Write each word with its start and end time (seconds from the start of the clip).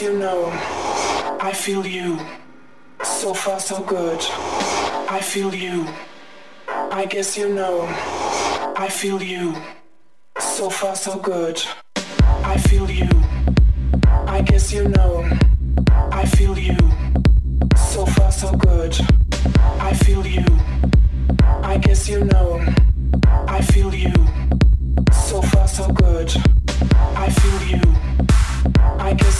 You 0.00 0.16
know. 0.16 0.46
I 1.40 1.52
feel 1.52 1.84
you. 1.84 2.20
So 3.02 3.34
far 3.34 3.58
so 3.58 3.82
good. 3.82 4.20
I 5.10 5.20
feel 5.20 5.52
you. 5.52 5.88
I 6.68 7.04
guess 7.06 7.36
you 7.36 7.48
know. 7.48 7.82
I 8.76 8.88
feel 8.88 9.20
you. 9.20 9.37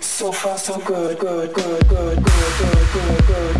so 0.00 0.30
far 0.30 0.56
so 0.56 0.78
good, 0.78 1.18
good, 1.18 1.52
good, 1.52 1.88
good, 1.88 2.22
good, 2.22 2.88
good, 2.92 3.26
good. 3.26 3.51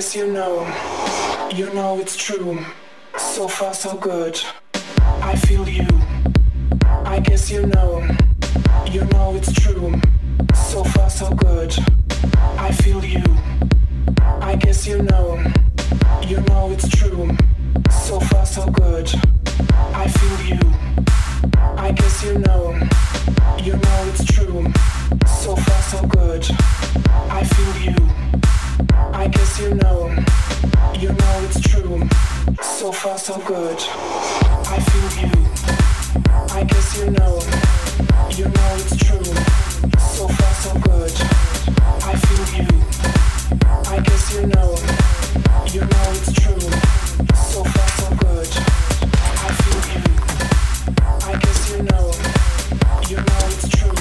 Guess 0.00 0.16
you 0.16 0.32
know. 0.32 0.66
You 1.54 1.70
know 1.74 1.98
it's 2.00 2.16
true. 2.16 2.58
So 3.18 3.46
far, 3.46 3.74
so 3.74 3.98
good. 3.98 4.40
I 5.20 5.36
feel 5.36 5.68
you. 5.68 5.86
I 7.04 7.20
guess 7.20 7.50
you 7.50 7.66
know. 7.66 8.08
You 8.90 9.04
know 9.12 9.34
it's 9.34 9.52
true. 9.52 10.00
So 10.54 10.84
far, 10.84 11.10
so 11.10 11.28
good. 11.34 11.76
I 12.56 12.72
feel 12.72 13.04
you. 13.04 13.22
I 14.40 14.56
guess 14.56 14.86
you 14.86 15.02
know. 15.02 15.36
You 16.26 16.40
know 16.48 16.70
it's 16.72 16.88
true. 16.88 17.36
So 17.90 18.20
far, 18.20 18.46
so 18.46 18.64
good. 18.70 19.12
I 19.92 20.08
feel 20.08 20.56
you. 20.56 20.60
I 21.76 21.92
guess 21.92 22.24
you 22.24 22.38
know. 22.38 22.72
You 23.62 23.76
know 23.76 24.10
it's 24.10 24.24
true. 24.24 24.64
So 25.26 25.56
far, 25.56 25.82
so 25.92 26.06
good. 26.06 26.50
I 27.28 27.44
feel 27.44 27.92
you. 27.92 28.00
I 29.12 29.28
guess 29.28 29.60
you 29.60 29.74
know. 29.74 30.08
You 30.98 31.08
know 31.08 31.40
it's 31.44 31.60
true. 31.60 32.00
So 32.62 32.92
far, 32.92 33.18
so 33.18 33.38
good. 33.46 33.78
I 34.74 34.78
feel 34.88 35.08
you. 35.24 35.32
I 36.52 36.64
guess 36.64 36.98
you 36.98 37.10
know. 37.10 37.40
You 38.36 38.44
know 38.44 38.70
it's 38.80 38.96
true. 38.96 39.24
So 40.14 40.28
far, 40.28 40.54
so 40.64 40.72
good. 40.80 41.12
I 42.04 42.14
feel 42.24 42.44
you. 42.60 42.68
I 43.90 44.00
guess 44.00 44.34
you 44.34 44.46
know. 44.46 44.76
You 45.72 45.80
know 45.80 46.06
it's 46.16 46.32
true. 46.32 46.60
So 47.50 47.64
far, 47.64 47.88
so 48.00 48.08
good. 48.16 48.50
I 49.46 49.50
feel 49.60 49.82
you. 49.96 50.04
I 51.26 51.38
guess 51.38 51.60
you 51.70 51.82
know. 51.84 52.12
You 53.08 53.16
know 53.16 53.40
it's 53.48 53.68
true. 53.68 53.99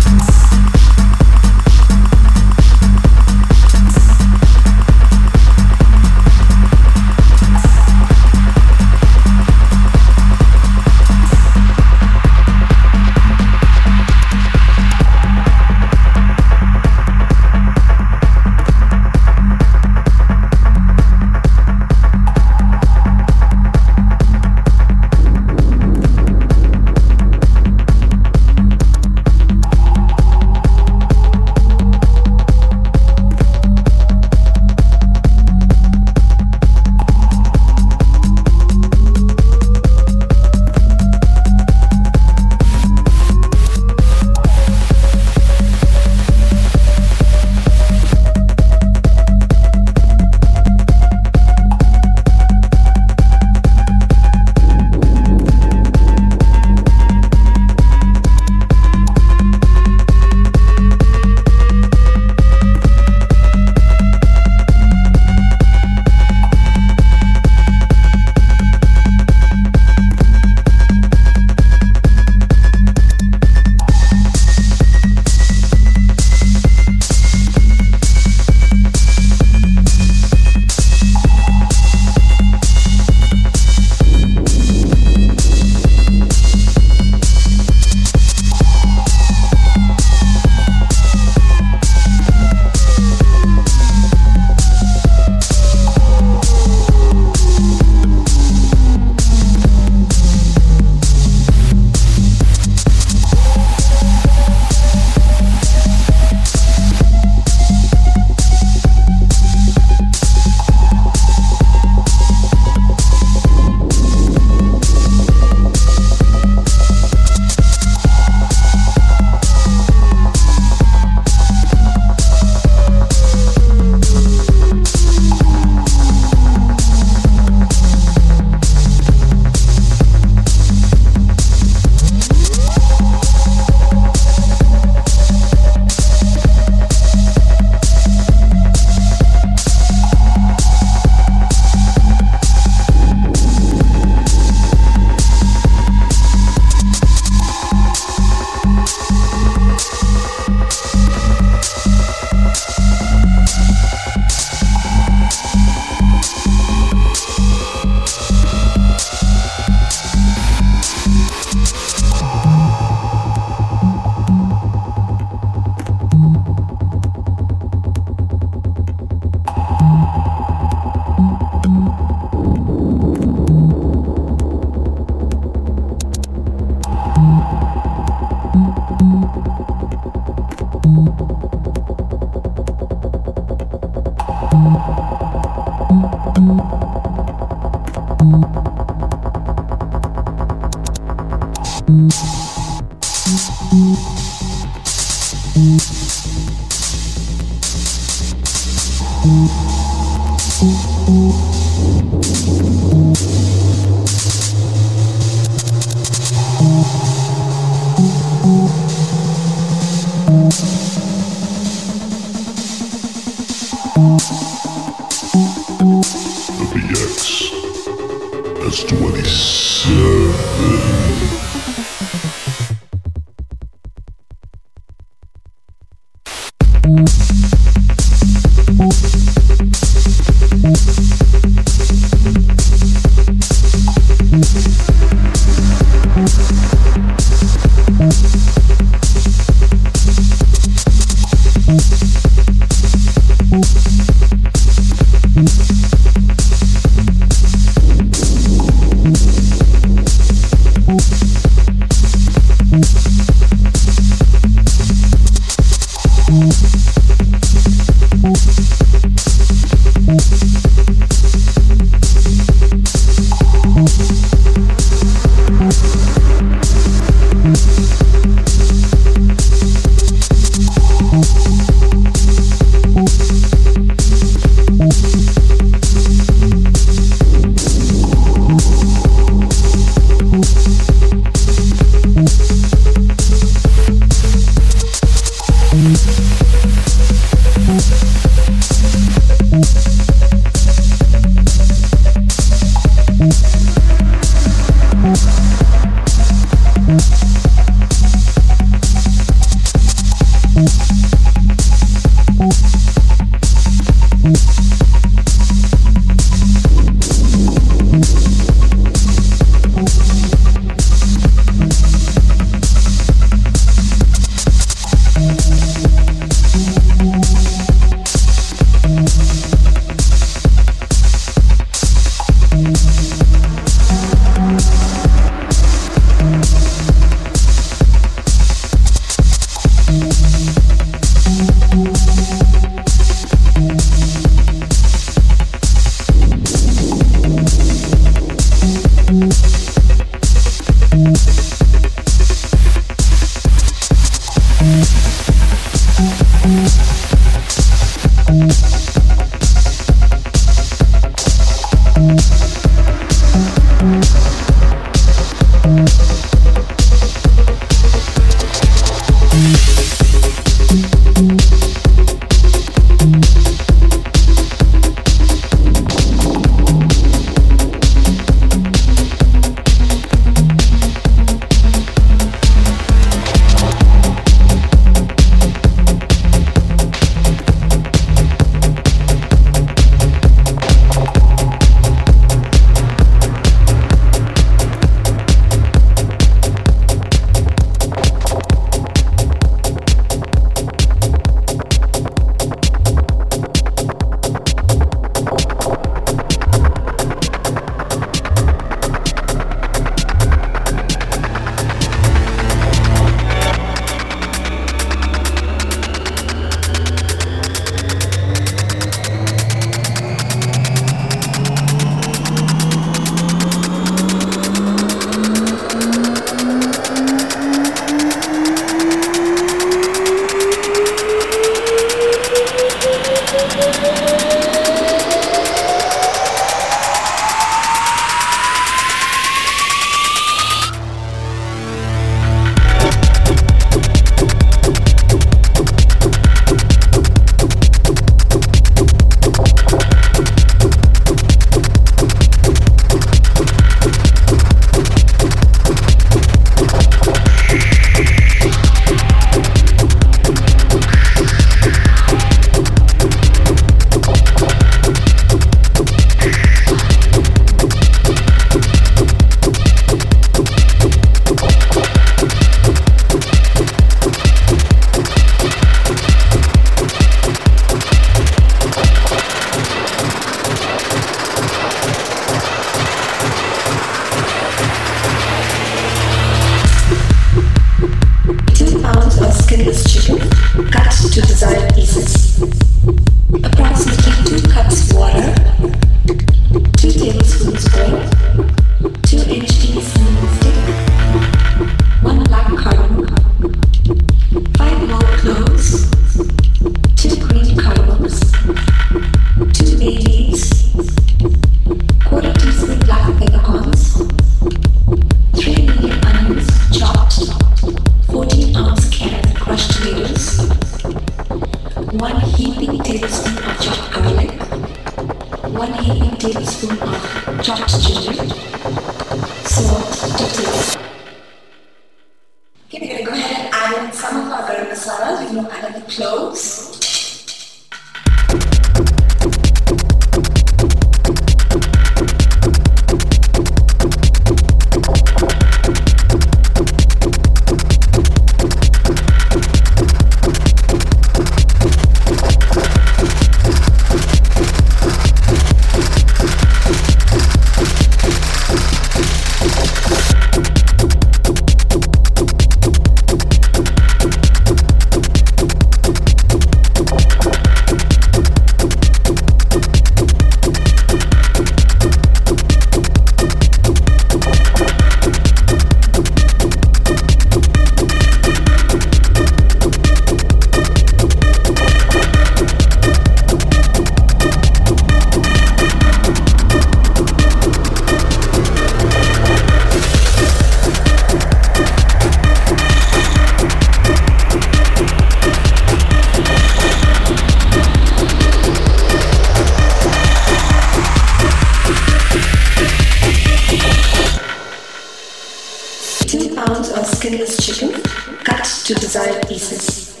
to 598.70 598.76
desired 598.76 599.26
pieces. 599.26 600.00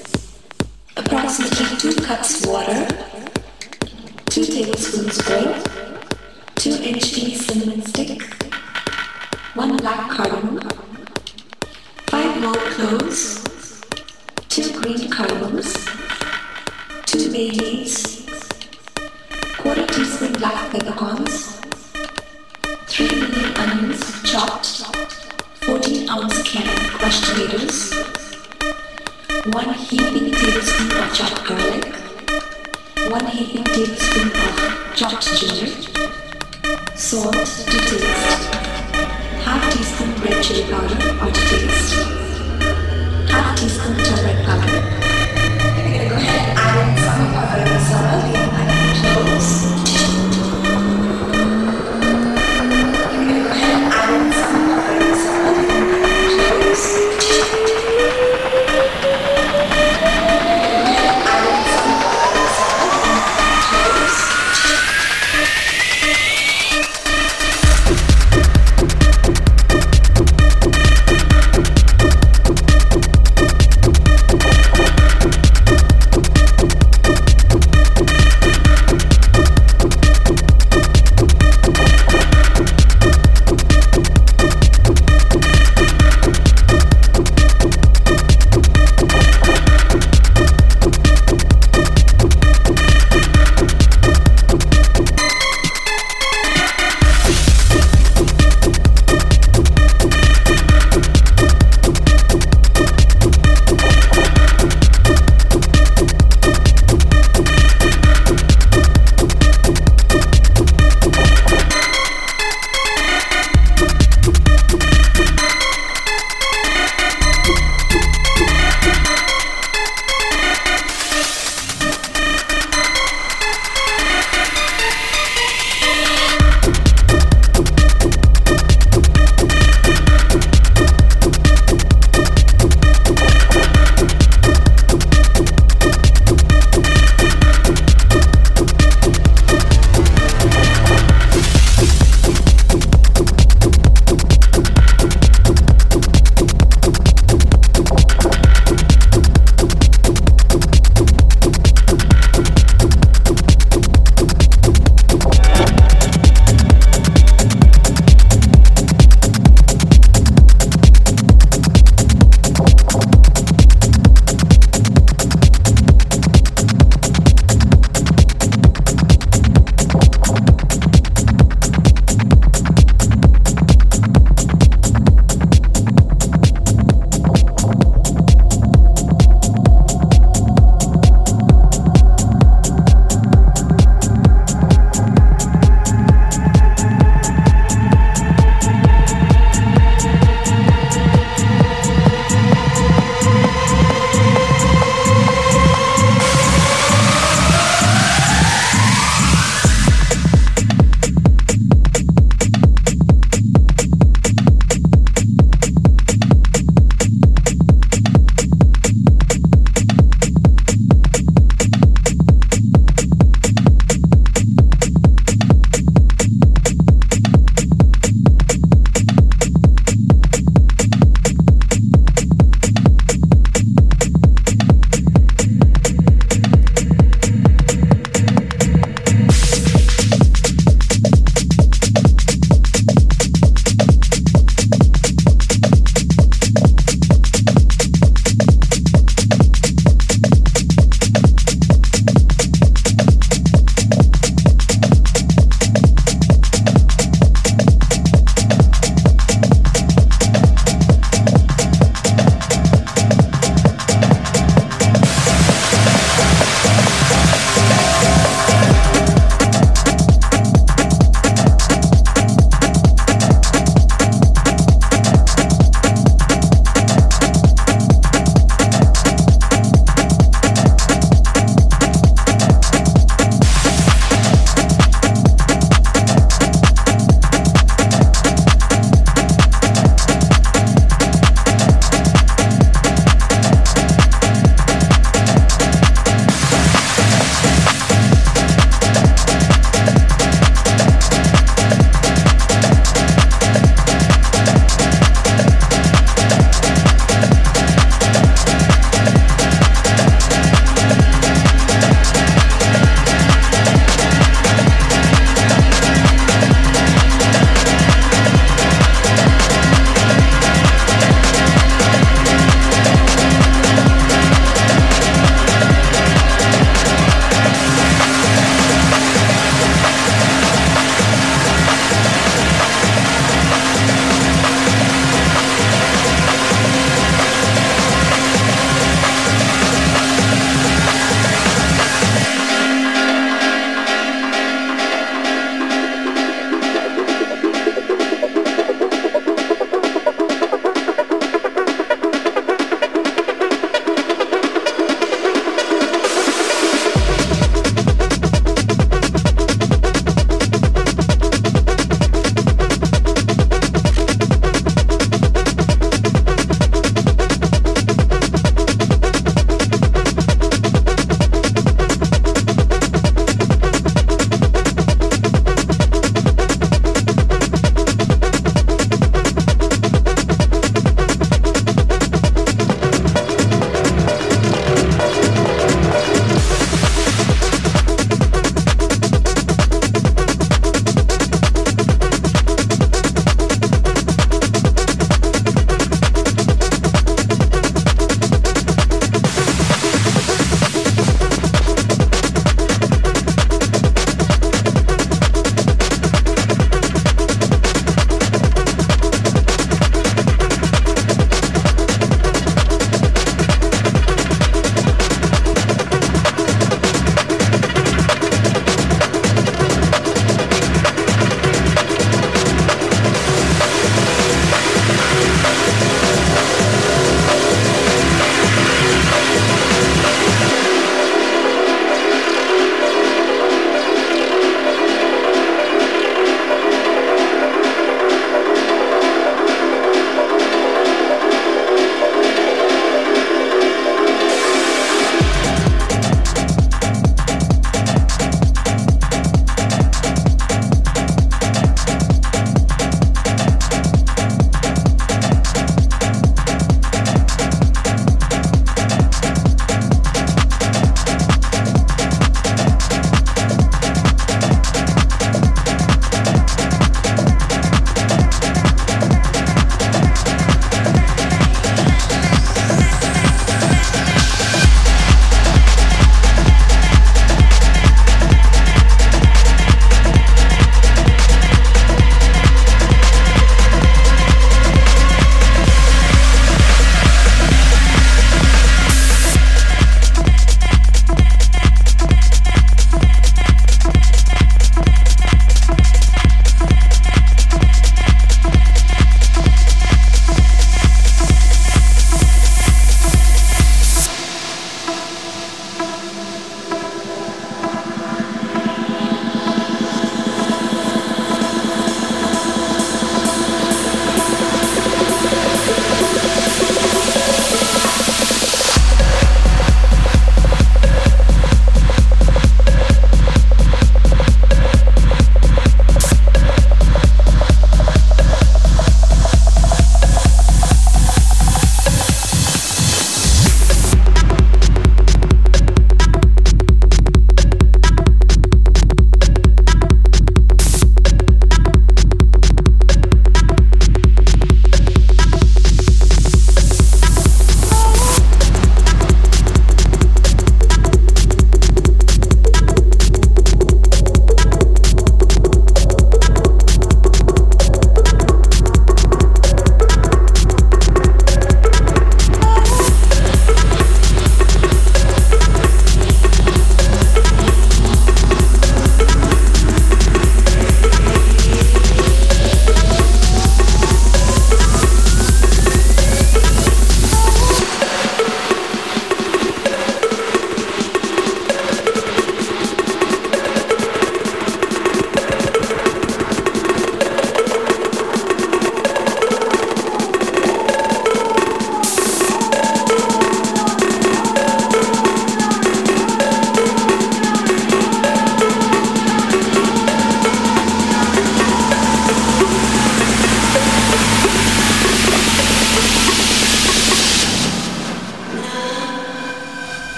Approximately 0.96 1.76
2 1.76 2.02
cups 2.02 2.46
water, 2.46 2.86
2 4.26 4.44
tablespoons 4.44 5.18
oil, 5.28 5.60
2 6.54 6.70
inch 6.84 7.02
cinnamon 7.02 7.82
stick, 7.82 8.22
1 9.54 9.76
black 9.78 10.08
cardamom, 10.12 10.60
5 12.06 12.40
more 12.42 12.62
cloves, 12.70 13.42
2 14.50 14.80
green 14.80 15.10
cardamoms, 15.10 15.74
2 17.06 17.32
bay 17.32 17.50
leaves, 17.50 18.24
quarter 19.58 19.86
teaspoon 19.86 20.32
black 20.34 20.70
peppercorns, 20.70 21.56
Three 22.86 23.08
3 23.08 23.20
million 23.20 23.56
onions 23.56 24.22
chopped, 24.22 24.84
14 25.64 26.08
ounce 26.08 26.42
can 26.44 26.68
crushed 26.90 27.24
tomatoes, 27.24 27.99
1 29.52 29.74
heaping 29.74 30.30
tablespoon 30.30 30.92
of 31.02 31.12
chopped 31.12 31.44
garlic, 31.44 31.84
1 33.10 33.26
heaping 33.26 33.64
tablespoon 33.64 34.30
of 34.30 34.94
chopped 34.94 35.26
ginger, 35.36 35.66
salt 36.94 37.34
to 37.34 37.78
taste, 37.88 38.54
half 39.42 39.72
teaspoon 39.72 40.10
red 40.22 40.40
chili 40.44 40.62
powder 40.70 40.94
or 41.20 41.32
to 41.32 41.40
taste, 41.50 41.94
half 43.28 43.58
teaspoon 43.58 43.96
turmeric 44.04 44.46
powder. 44.46 44.80
Go 46.08 46.14
ahead 46.14 46.48
and 46.48 46.58
add 46.58 46.74
in 46.88 46.96
some 47.02 47.20
of 47.26 47.34
our 47.34 47.58
masala, 47.66 48.32
the 48.32 48.38
onion. 48.38 49.59